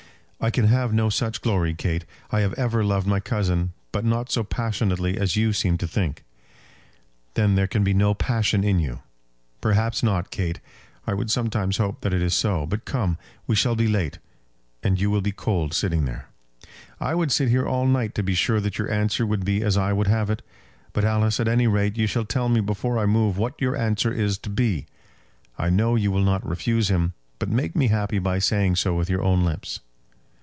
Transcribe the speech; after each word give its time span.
"I 0.43 0.49
can 0.49 0.65
have 0.65 0.91
no 0.91 1.09
such 1.09 1.41
glory, 1.41 1.75
Kate. 1.75 2.03
I 2.31 2.39
have 2.39 2.53
ever 2.55 2.83
loved 2.83 3.05
my 3.05 3.19
cousin; 3.19 3.73
but 3.91 4.03
not 4.03 4.31
so 4.31 4.43
passionately 4.43 5.15
as 5.15 5.35
you 5.35 5.53
seem 5.53 5.77
to 5.77 5.87
think." 5.87 6.23
"Then 7.35 7.53
there 7.53 7.67
can 7.67 7.83
be 7.83 7.93
no 7.93 8.15
passion 8.15 8.63
in 8.63 8.79
you." 8.79 9.01
"Perhaps 9.61 10.01
not, 10.01 10.31
Kate. 10.31 10.59
I 11.05 11.13
would 11.13 11.29
sometimes 11.29 11.77
hope 11.77 12.01
that 12.01 12.11
it 12.11 12.23
is 12.23 12.33
so. 12.33 12.65
But 12.65 12.85
come; 12.85 13.19
we 13.45 13.55
shall 13.55 13.75
be 13.75 13.87
late; 13.87 14.17
and 14.81 14.99
you 14.99 15.11
will 15.11 15.21
be 15.21 15.31
cold 15.31 15.75
sitting 15.75 16.05
there." 16.05 16.27
"I 16.99 17.13
would 17.13 17.31
sit 17.31 17.49
here 17.49 17.67
all 17.67 17.85
night 17.85 18.15
to 18.15 18.23
be 18.23 18.33
sure 18.33 18.59
that 18.61 18.79
your 18.79 18.89
answer 18.91 19.27
would 19.27 19.45
be 19.45 19.61
as 19.61 19.77
I 19.77 19.93
would 19.93 20.07
have 20.07 20.31
it. 20.31 20.41
But, 20.91 21.05
Alice, 21.05 21.39
at 21.39 21.47
any 21.47 21.67
rate 21.67 21.99
you 21.99 22.07
shall 22.07 22.25
tell 22.25 22.49
me 22.49 22.61
before 22.61 22.97
I 22.97 23.05
move 23.05 23.37
what 23.37 23.61
your 23.61 23.75
answer 23.75 24.11
is 24.11 24.39
to 24.39 24.49
be. 24.49 24.87
I 25.59 25.69
know 25.69 25.95
you 25.95 26.09
will 26.11 26.23
not 26.23 26.43
refuse 26.43 26.89
him; 26.89 27.13
but 27.37 27.47
make 27.49 27.75
me 27.75 27.89
happy 27.89 28.17
by 28.17 28.39
saying 28.39 28.77
so 28.77 28.95
with 28.95 29.07
your 29.07 29.21
own 29.21 29.45
lips." 29.45 29.81